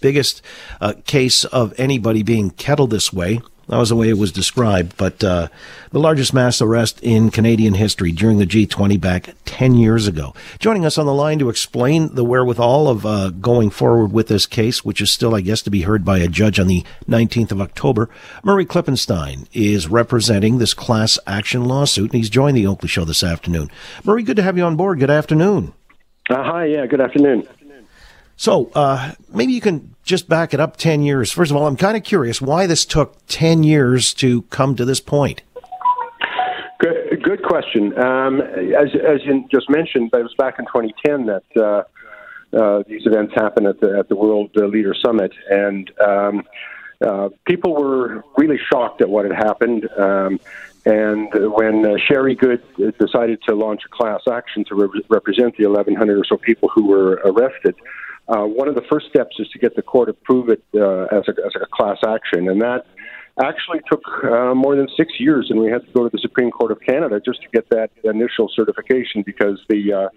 [0.03, 0.43] biggest
[0.83, 3.41] uh, case of anybody being kettled this way.
[3.69, 4.97] That was the way it was described.
[4.97, 5.49] But uh,
[5.91, 10.35] the largest mass arrest in Canadian history during the G20 back 10 years ago.
[10.59, 14.47] Joining us on the line to explain the wherewithal of uh, going forward with this
[14.47, 17.53] case, which is still, I guess, to be heard by a judge on the 19th
[17.53, 18.09] of October,
[18.43, 23.23] Murray Klippenstein is representing this class action lawsuit, and he's joined the Oakley Show this
[23.23, 23.71] afternoon.
[24.03, 24.99] Murray, good to have you on board.
[24.99, 25.75] Good afternoon.
[26.31, 27.47] Uh, hi, yeah, good afternoon.
[28.39, 31.31] So uh, maybe you can just back it up 10 years.
[31.31, 34.85] First of all, I'm kind of curious why this took 10 years to come to
[34.85, 35.43] this point.
[36.79, 37.97] Good, good question.
[37.99, 43.05] Um, as, as you just mentioned, it was back in 2010 that uh, uh, these
[43.05, 46.45] events happened at the, at the World Leader Summit, and um,
[47.07, 49.89] uh, people were really shocked at what had happened.
[49.99, 50.41] Um,
[50.87, 52.63] and when uh, Sherry Good
[52.99, 56.87] decided to launch a class action to re- represent the 1,100 or so people who
[56.87, 57.75] were arrested,
[58.29, 61.05] uh, one of the first steps is to get the court to approve it uh,
[61.05, 62.85] as, a, as a class action, and that
[63.43, 66.51] actually took uh, more than six years, and we had to go to the Supreme
[66.51, 70.09] Court of Canada just to get that initial certification because the uh,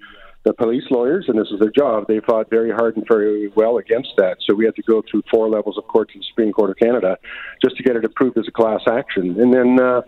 [0.43, 3.77] the police lawyers, and this is their job, they fought very hard and very well
[3.77, 4.37] against that.
[4.47, 6.77] So we had to go through four levels of court to the Supreme Court of
[6.77, 7.17] Canada
[7.63, 9.79] just to get it approved as a class action, and then.
[9.79, 10.01] Uh,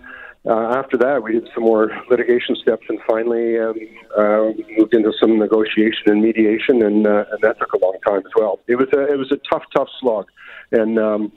[0.45, 3.75] uh, after that, we did some more litigation steps and finally um,
[4.17, 8.19] uh, moved into some negotiation and mediation, and, uh, and that took a long time
[8.19, 8.59] as well.
[8.67, 10.27] It was a it was a tough, tough slog,
[10.71, 11.31] and um,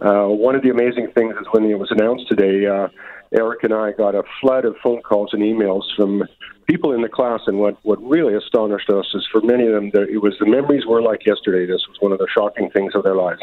[0.00, 2.88] uh, one of the amazing things is when it was announced today, uh,
[3.32, 6.24] Eric and I got a flood of phone calls and emails from
[6.66, 9.90] people in the class, and what what really astonished us is for many of them,
[9.92, 11.66] it was the memories were like yesterday.
[11.66, 13.42] This was one of the shocking things of their lives.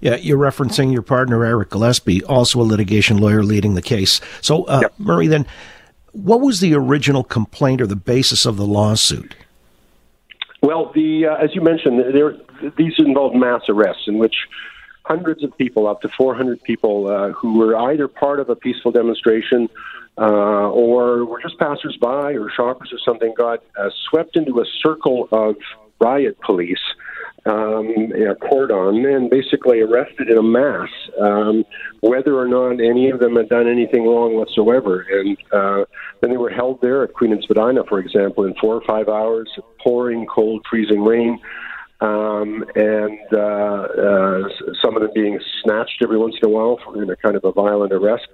[0.00, 4.20] Yeah, you're referencing your partner, Eric Gillespie, also a litigation lawyer leading the case.
[4.40, 4.94] So, uh, yep.
[4.98, 5.46] Murray, then,
[6.12, 9.34] what was the original complaint or the basis of the lawsuit?
[10.62, 12.36] Well, the uh, as you mentioned, there,
[12.76, 14.34] these involved mass arrests in which
[15.04, 18.90] hundreds of people, up to 400 people, uh, who were either part of a peaceful
[18.90, 19.68] demonstration
[20.18, 25.28] uh, or were just passersby or shoppers or something, got uh, swept into a circle
[25.30, 25.56] of
[26.00, 26.82] riot police
[27.48, 30.88] um, a cordon and basically arrested in a mass,
[31.20, 31.64] um,
[32.00, 35.06] whether or not any of them had done anything wrong whatsoever.
[35.10, 35.84] And uh,
[36.20, 39.08] then they were held there at Queen and Spadina, for example, in four or five
[39.08, 39.48] hours,
[39.82, 41.38] pouring cold, freezing rain.
[42.00, 44.48] Um, and uh, uh,
[44.84, 47.44] some of them being snatched every once in a while for in a kind of
[47.44, 48.28] a violent arrest.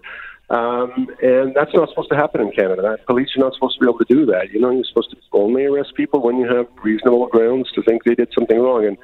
[0.50, 2.98] Um, and that's not supposed to happen in Canada.
[3.06, 4.50] Police are not supposed to be able to do that.
[4.52, 8.04] You know, you're supposed to only arrest people when you have reasonable grounds to think
[8.04, 8.86] they did something wrong.
[8.86, 8.98] And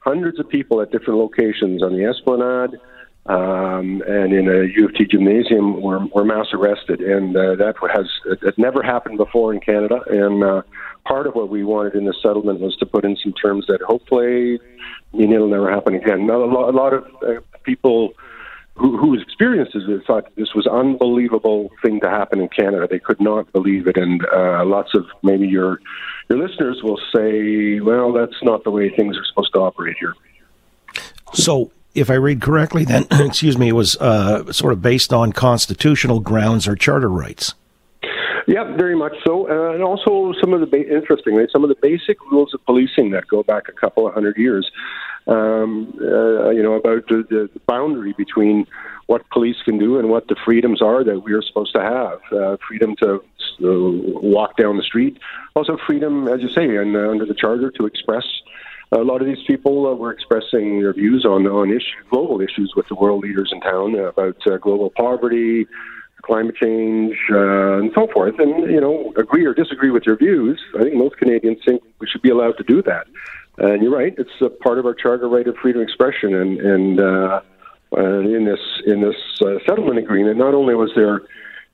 [0.00, 2.78] hundreds of people at different locations on the Esplanade
[3.26, 7.00] um, and in a U of T gymnasium were, were mass arrested.
[7.00, 8.06] And uh, that has
[8.42, 10.00] it never happened before in Canada.
[10.08, 10.62] And uh,
[11.04, 13.80] part of what we wanted in the settlement was to put in some terms that
[13.82, 14.60] hopefully
[15.12, 16.26] you know, it'll never happen again.
[16.26, 18.14] Now, a, lot, a lot of uh, people
[18.76, 22.88] who, whose experiences thought this was unbelievable thing to happen in Canada.
[22.90, 25.80] They could not believe it, and uh, lots of maybe your
[26.28, 30.14] your listeners will say, "Well, that's not the way things are supposed to operate here."
[31.32, 35.32] So, if I read correctly, then excuse me, it was uh, sort of based on
[35.32, 37.54] constitutional grounds or charter rights.
[38.46, 41.76] Yeah, very much so, uh, and also some of the ba- interestingly, some of the
[41.80, 44.70] basic rules of policing that go back a couple of hundred years.
[45.26, 48.66] Um, uh, you know about the, the boundary between
[49.06, 52.20] what police can do and what the freedoms are that we are supposed to have.
[52.30, 53.22] Uh, freedom to
[53.60, 55.18] walk down the street,
[55.54, 58.24] also freedom, as you say, and uh, under the charter to express.
[58.92, 62.74] A lot of these people uh, were expressing their views on on issue, global issues
[62.76, 65.66] with the world leaders in town about uh, global poverty,
[66.24, 68.34] climate change, uh, and so forth.
[68.38, 70.60] And, you know, agree or disagree with your views.
[70.78, 73.06] I think most Canadians think we should be allowed to do that.
[73.58, 76.34] And you're right; it's a part of our charter right of freedom of expression.
[76.34, 77.40] And and uh,
[77.96, 81.22] uh, in this in this uh, settlement agreement, not only was there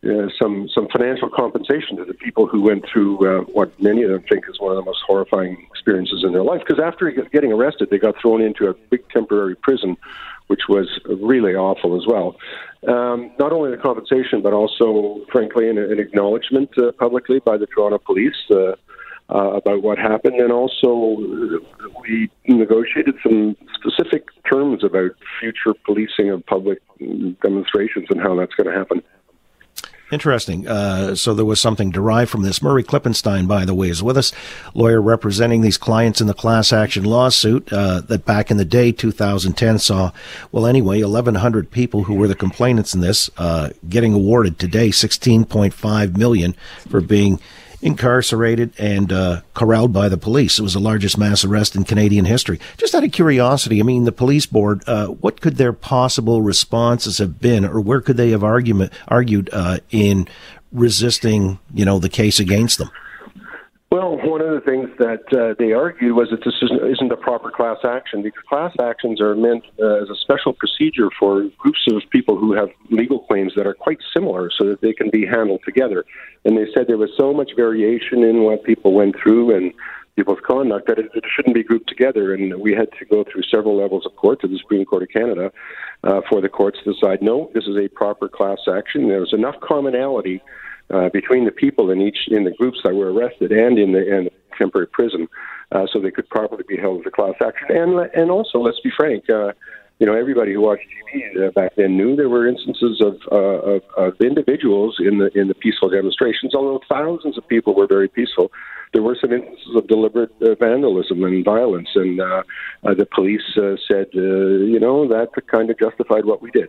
[0.02, 4.10] uh, some some financial compensation to the people who went through uh, what many of
[4.10, 6.60] them think is one of the most horrifying experiences in their life.
[6.66, 9.96] Because after getting arrested, they got thrown into a big temporary prison,
[10.48, 10.88] which was
[11.22, 12.36] really awful as well.
[12.88, 17.66] Um, not only the compensation, but also, frankly, an, an acknowledgement uh, publicly by the
[17.66, 18.74] Toronto Police uh,
[19.32, 20.88] uh, about what happened, and also
[22.02, 26.82] we negotiated some specific terms about future policing of public
[27.42, 29.02] demonstrations and how that's going to happen.
[30.10, 30.66] Interesting.
[30.66, 32.60] Uh, so there was something derived from this.
[32.60, 34.32] Murray Klippenstein, by the way, is with us,
[34.74, 38.90] lawyer representing these clients in the class action lawsuit uh, that back in the day,
[38.90, 40.10] 2010, saw,
[40.50, 46.16] well, anyway, 1,100 people who were the complainants in this uh, getting awarded today 16.5
[46.16, 46.56] million
[46.88, 47.38] for being
[47.82, 50.58] incarcerated and uh, corralled by the police.
[50.58, 52.60] It was the largest mass arrest in Canadian history.
[52.76, 57.18] Just out of curiosity, I mean, the police board, uh, what could their possible responses
[57.18, 60.28] have been, or where could they have argument argued uh, in
[60.72, 62.90] resisting, you know, the case against them?
[63.90, 67.50] Well, one of the things that uh, they argued was that this isn't a proper
[67.50, 72.00] class action because class actions are meant uh, as a special procedure for groups of
[72.10, 75.62] people who have legal claims that are quite similar so that they can be handled
[75.64, 76.04] together.
[76.44, 79.72] And they said there was so much variation in what people went through and
[80.14, 82.32] people's conduct that it, it shouldn't be grouped together.
[82.32, 85.08] And we had to go through several levels of court to the Supreme Court of
[85.08, 85.50] Canada
[86.04, 89.08] uh, for the courts to decide no, this is a proper class action.
[89.08, 90.40] There was enough commonality
[90.92, 94.16] uh, between the people in each in the groups that were arrested and in the,
[94.16, 95.28] in the temporary prison,
[95.72, 97.68] uh, so they could properly be held as a class action.
[97.70, 99.28] And and also, let's be frank.
[99.30, 99.52] Uh,
[99.98, 103.36] you know, everybody who watched TV uh, back then knew there were instances of, uh,
[103.36, 106.54] of, of individuals in the in the peaceful demonstrations.
[106.54, 108.50] Although thousands of people were very peaceful,
[108.92, 115.06] there were some instances of deliberate vandalism and violence, and the police said, you know,
[115.06, 116.68] that kind of justified what we did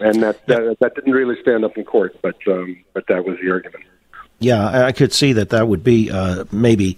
[0.00, 3.36] and that, that that didn't really stand up in court, but um, but that was
[3.42, 3.84] the argument.
[4.38, 6.96] Yeah, I could see that that would be uh, maybe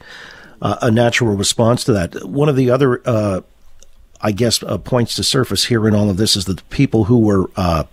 [0.60, 2.26] uh, a natural response to that.
[2.26, 3.40] One of the other, uh,
[4.20, 7.04] I guess, uh, points to surface here in all of this is that the people
[7.04, 7.84] who were uh,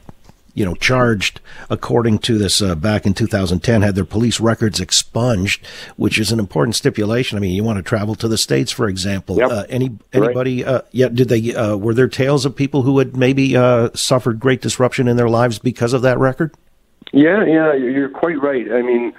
[0.58, 1.39] you know, charged
[1.70, 5.63] according to this uh, back in 2010, had their police records expunged,
[5.98, 7.38] which is an important stipulation.
[7.38, 9.38] I mean, you want to travel to the states, for example.
[9.38, 9.52] Yep.
[9.52, 10.63] Uh, any anybody?
[10.63, 10.74] Right.
[10.74, 11.54] Uh, yeah, did they?
[11.54, 15.30] Uh, were there tales of people who had maybe uh, suffered great disruption in their
[15.30, 16.56] lives because of that record?
[17.13, 18.65] Yeah, yeah, you're quite right.
[18.72, 19.13] I mean,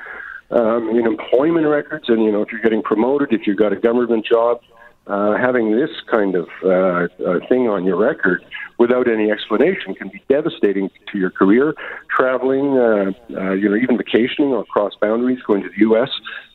[0.51, 3.77] um, in employment records, and you know, if you're getting promoted, if you've got a
[3.77, 4.61] government job,
[5.09, 8.45] uh, having this kind of uh, uh, thing on your record
[8.79, 11.75] without any explanation can be devastating to your career.
[12.15, 16.11] Traveling, uh, uh, you know, even vacationing across boundaries, going to the U.S.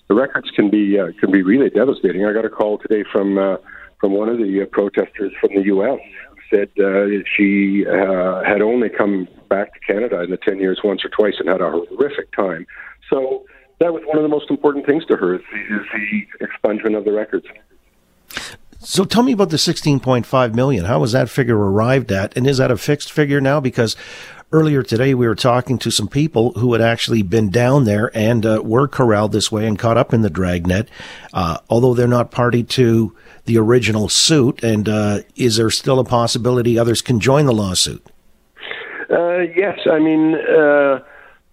[0.08, 2.26] The records can be can be really devastating.
[2.26, 3.58] I got a call today from
[4.00, 6.00] from one of the protesters from the U.S.
[6.52, 6.70] said
[7.36, 11.50] she had only come back to Canada in the ten years once or twice and
[11.50, 12.68] had a horrific time.
[13.10, 13.46] So
[13.80, 16.98] that was one of the most important things to her is the, is the expungement
[16.98, 17.46] of the records.
[18.84, 20.86] So tell me about the 16.5 million.
[20.86, 22.36] How was that figure arrived at?
[22.36, 23.62] And is that a fixed figure now?
[23.62, 23.96] Because
[24.52, 28.46] earlier today we were talking to some people who had actually been down there and
[28.46, 30.90] uh, were corralled this way and caught up in the dragnet,
[31.34, 33.16] uh, although they're not party to
[33.46, 34.62] the original suit.
[34.62, 38.06] And uh, is there still a possibility others can join the lawsuit?
[39.10, 41.00] Uh, yes, I mean uh,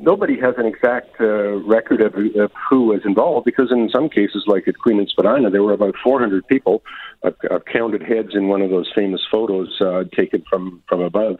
[0.00, 4.44] nobody has an exact uh, record of, of, who was involved because in some cases,
[4.46, 6.82] like at Queen and Spadina, there were about 400 people.
[7.22, 11.38] I've, I've counted heads in one of those famous photos uh, taken from from above,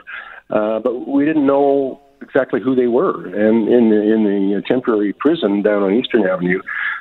[0.51, 3.27] uh, but we didn't know exactly who they were.
[3.27, 6.61] And in the, in the temporary prison down on Eastern Avenue,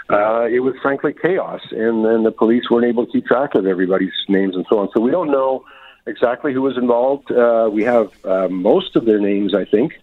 [0.10, 3.66] uh, it was frankly chaos, and then the police weren't able to keep track of
[3.66, 4.89] everybody's names and so on.
[4.93, 5.66] So we don't know
[6.07, 7.32] exactly who was involved.
[7.32, 9.93] Uh, we have uh, most of their names, I think.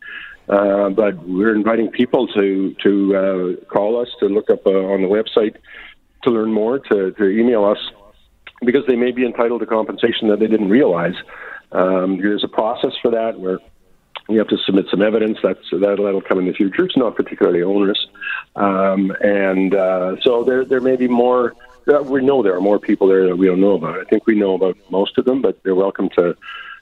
[0.49, 5.03] Uh, but we're inviting people to to uh, call us, to look up uh, on
[5.03, 5.57] the website,
[6.22, 7.78] to learn more, to, to email us,
[8.64, 11.14] because they may be entitled to compensation that they didn't realize.
[11.72, 13.59] Um, there's a process for that where
[14.28, 15.38] you have to submit some evidence.
[15.42, 16.84] That's that, that'll come in the future.
[16.84, 18.07] It's not particularly onerous,
[18.55, 21.55] um, and uh, so there there may be more.
[21.88, 23.99] Uh, we know there are more people there that we don't know about.
[24.01, 26.36] I think we know about most of them, but they're welcome to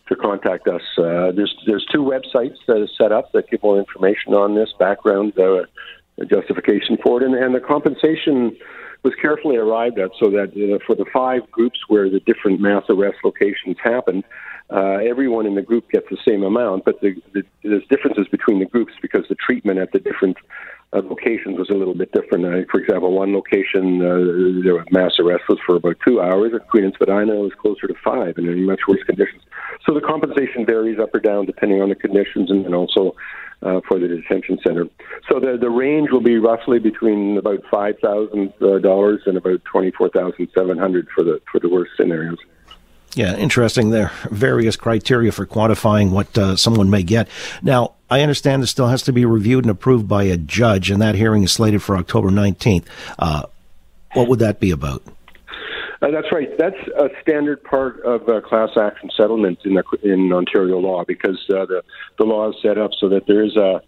[0.08, 0.82] to contact us.
[0.98, 4.70] Uh, there's there's two websites that are set up that give more information on this
[4.78, 5.62] background uh,
[6.26, 8.56] justification for it, and, and the compensation
[9.02, 13.18] was carefully arrived at so that for the five groups where the different mass arrest
[13.22, 14.24] locations happened,
[14.70, 18.58] uh, everyone in the group gets the same amount, but the, the, there's differences between
[18.58, 20.36] the groups because the treatment at the different
[20.92, 22.44] uh, locations was a little bit different.
[22.44, 26.52] Uh, for example, one location, uh, there was mass arrest was for about two hours.
[26.54, 29.42] At Queen and Spadina, it was closer to five and in much worse conditions.
[29.86, 33.14] So the compensation varies up or down depending on the conditions and, and also
[33.62, 34.86] uh, for the detention center.
[35.28, 39.64] So the the range will be roughly between about five thousand uh, dollars and about
[39.64, 42.38] twenty four thousand seven hundred for the for the worst scenarios.
[43.14, 43.90] Yeah, interesting.
[43.90, 47.28] There are various criteria for quantifying what uh, someone may get.
[47.62, 51.00] Now, I understand this still has to be reviewed and approved by a judge, and
[51.00, 52.86] that hearing is slated for October 19th.
[53.18, 53.44] Uh,
[54.14, 55.02] what would that be about?
[56.02, 56.50] Uh, that's right.
[56.58, 61.38] That's a standard part of uh, class action settlements in, the, in Ontario law because
[61.50, 61.82] uh, the,
[62.18, 63.80] the law is set up so that there is a,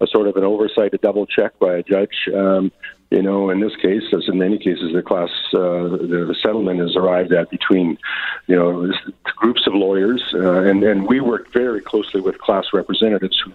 [0.00, 2.28] a sort of an oversight, a double check by a judge.
[2.34, 2.70] Um,
[3.10, 6.96] you know, in this case, as in many cases, the class, uh, the settlement is
[6.96, 7.98] arrived at between,
[8.46, 8.92] you know,
[9.36, 13.52] groups of lawyers, uh, and and we work very closely with class representatives who,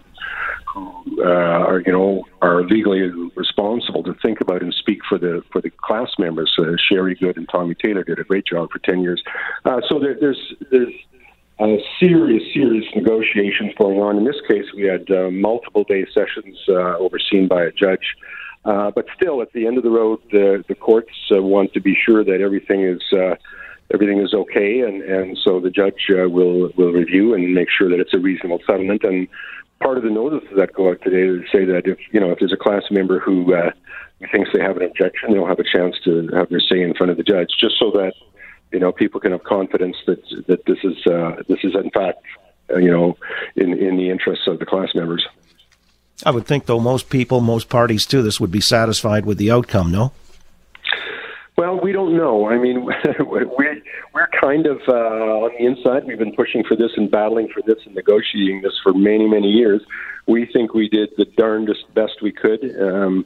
[0.65, 5.43] who uh, are, you know, are legally responsible to think about and speak for the
[5.51, 6.51] for the class members.
[6.57, 9.21] Uh, Sherry Good and Tommy Taylor did a great job for ten years.
[9.65, 10.93] Uh, so there, there's there's
[11.99, 14.17] serious, serious negotiations going on.
[14.17, 18.15] In this case, we had uh, multiple day sessions uh, overseen by a judge.
[18.65, 21.79] Uh, but still, at the end of the road, the, the courts uh, want to
[21.79, 23.01] be sure that everything is
[23.93, 27.89] everything is okay, and, and so the judge uh, will will review and make sure
[27.89, 29.03] that it's a reasonable settlement.
[29.03, 29.27] And
[29.79, 32.39] part of the notices that go out today is say that if you know if
[32.39, 33.71] there's a class member who uh,
[34.31, 37.11] thinks they have an objection, they'll have a chance to have their say in front
[37.11, 38.13] of the judge, just so that
[38.71, 42.19] you know people can have confidence that that this is uh, this is in fact
[42.73, 43.17] uh, you know
[43.55, 45.25] in in the interests of the class members.
[46.25, 49.51] I would think, though, most people, most parties to this would be satisfied with the
[49.51, 50.11] outcome, no?
[51.59, 52.47] Well, we don't know.
[52.47, 52.85] I mean,
[53.19, 53.45] we
[54.13, 56.05] we're kind of uh, on the inside.
[56.05, 59.49] We've been pushing for this and battling for this and negotiating this for many, many
[59.49, 59.81] years.
[60.25, 62.63] We think we did the darndest best we could.
[62.79, 63.25] Um,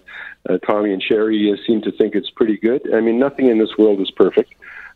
[0.49, 2.91] uh, Tommy and Sherry uh, seem to think it's pretty good.
[2.91, 4.51] I mean, nothing in this world is perfect.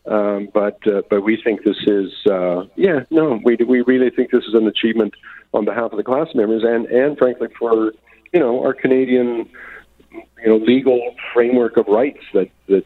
[0.07, 4.31] Um, but uh, but we think this is uh, yeah no we we really think
[4.31, 5.13] this is an achievement
[5.53, 7.91] on behalf of the class members and and frankly for
[8.33, 9.47] you know our Canadian
[10.11, 12.83] you know legal framework of rights that that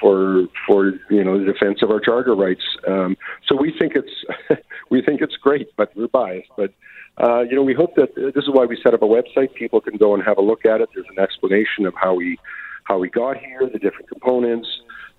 [0.00, 2.62] for for you know the defense of our charter rights.
[2.86, 6.48] Um, so we think it's we think it's great, but we're biased.
[6.56, 6.72] But
[7.18, 9.54] uh, you know we hope that this is why we set up a website.
[9.54, 10.88] People can go and have a look at it.
[10.94, 12.38] There's an explanation of how we
[12.84, 14.68] how we got here, the different components.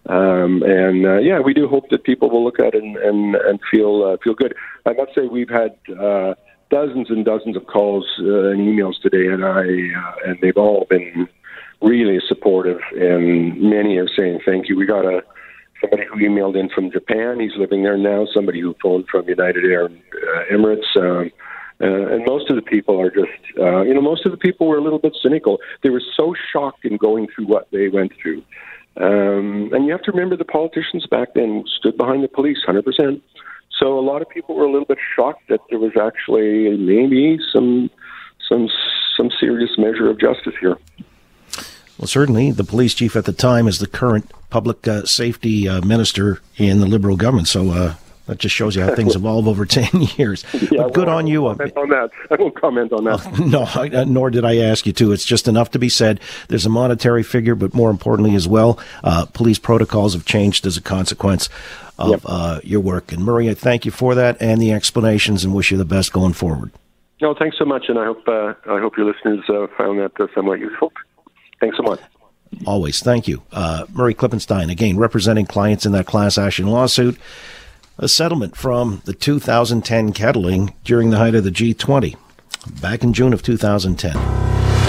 [0.07, 3.35] Um, and uh, yeah, we do hope that people will look at it and and,
[3.35, 4.55] and feel uh, feel good.
[4.85, 6.33] I must say we've had uh,
[6.69, 10.85] dozens and dozens of calls uh, and emails today, and I uh, and they've all
[10.89, 11.27] been
[11.81, 14.77] really supportive, and many are saying thank you.
[14.77, 15.23] We got a
[15.81, 17.39] somebody who emailed in from Japan.
[17.39, 18.27] He's living there now.
[18.33, 20.95] Somebody who phoned from United Air uh, Emirates.
[20.95, 21.31] Um,
[21.81, 24.67] uh, and most of the people are just, uh, you know, most of the people
[24.67, 25.59] were a little bit cynical.
[25.81, 28.43] They were so shocked in going through what they went through
[28.99, 33.21] um, and you have to remember the politicians back then stood behind the police 100%.
[33.79, 37.39] So a lot of people were a little bit shocked that there was actually maybe
[37.53, 37.89] some
[38.47, 38.67] some
[39.15, 40.77] some serious measure of justice here.
[41.97, 45.81] Well, certainly, the police chief at the time is the current public uh, safety uh,
[45.81, 47.47] minister in the Liberal government.
[47.49, 47.95] So uh,
[48.27, 50.45] that just shows you how things evolve over 10 years.
[50.53, 51.47] Yeah, but good well, on you.
[51.47, 52.11] on that.
[52.31, 53.39] I won't comment on that.
[53.45, 55.11] no, I, uh, nor did I ask you to.
[55.11, 56.21] It's just enough to be said.
[56.47, 60.77] There's a monetary figure, but more importantly as well, uh, police protocols have changed as
[60.77, 61.49] a consequence
[61.99, 62.21] of yep.
[62.25, 63.11] uh, your work.
[63.11, 66.11] And Murray, I thank you for that and the explanations and wish you the best
[66.11, 66.71] going forward.
[67.21, 70.19] No, thanks so much, and I hope uh, I hope your listeners uh, found that
[70.19, 70.91] uh, somewhat useful.
[71.59, 71.99] Thanks so much.
[72.65, 73.43] Always, thank you,
[73.93, 74.71] Murray Klippenstein.
[74.71, 77.19] Again, representing clients in that class action lawsuit
[77.99, 82.15] a settlement from the 2010 kettling during the height of the G20
[82.81, 84.13] back in June of 2010.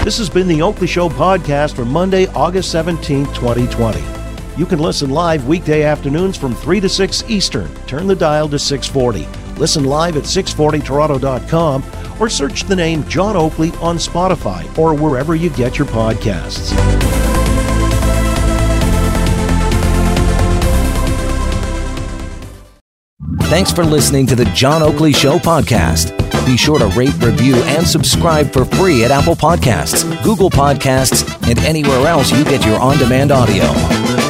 [0.03, 4.20] This has been the Oakley Show podcast for Monday, August 17, 2020.
[4.57, 7.73] You can listen live weekday afternoons from 3 to 6 Eastern.
[7.87, 9.27] Turn the dial to 640.
[9.57, 11.83] Listen live at 640toronto.com
[12.19, 16.71] or search the name John Oakley on Spotify or wherever you get your podcasts.
[23.43, 26.17] Thanks for listening to the John Oakley Show podcast.
[26.45, 31.59] Be sure to rate, review, and subscribe for free at Apple Podcasts, Google Podcasts, and
[31.59, 34.20] anywhere else you get your on demand audio.